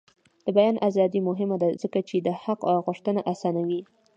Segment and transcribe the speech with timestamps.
[0.45, 3.81] د بیان ازادي مهمه ده ځکه چې د حق غوښتنه اسانوي.